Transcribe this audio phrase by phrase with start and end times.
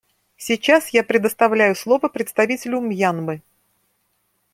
[0.35, 3.43] Сейчас я предоставляю слово представителю Мьянмы.